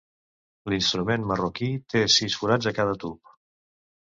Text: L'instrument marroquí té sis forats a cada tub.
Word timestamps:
L'instrument 0.73 1.27
marroquí 1.33 1.69
té 1.95 2.01
sis 2.17 2.39
forats 2.45 2.71
a 2.73 2.75
cada 2.81 2.97
tub. 3.05 3.37